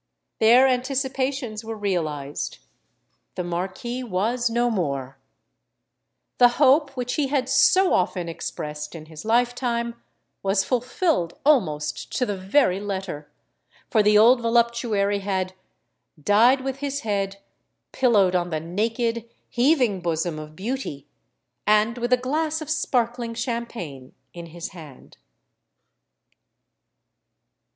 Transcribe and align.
Their 0.39 0.67
anticipations 0.67 1.63
were 1.63 1.75
realised: 1.77 2.57
the 3.35 3.43
Marquis 3.43 4.03
was 4.03 4.49
no 4.49 4.71
more! 4.71 5.19
The 6.39 6.47
hope 6.57 6.97
which 6.97 7.13
he 7.13 7.27
had 7.27 7.47
so 7.47 7.93
often 7.93 8.27
expressed 8.27 8.95
in 8.95 9.05
his 9.05 9.25
life 9.25 9.53
time, 9.53 10.01
was 10.41 10.63
fulfilled 10.63 11.37
almost 11.45 12.11
to 12.17 12.25
the 12.25 12.35
very 12.35 12.79
letter;—for 12.79 14.01
the 14.01 14.17
old 14.17 14.41
voluptuary 14.41 15.19
had 15.19 15.53
"died 16.19 16.61
with 16.61 16.77
his 16.77 17.01
head 17.01 17.37
pillowed 17.91 18.33
on 18.35 18.49
the 18.49 18.59
naked—heaving 18.59 20.01
bosom 20.01 20.39
of 20.39 20.55
beauty, 20.55 21.05
and 21.67 21.99
with 21.99 22.11
a 22.11 22.17
glass 22.17 22.59
of 22.59 22.71
sparkling 22.71 23.35
champagne 23.35 24.15
in 24.33 24.47
his 24.47 24.69
hand!" 24.69 25.17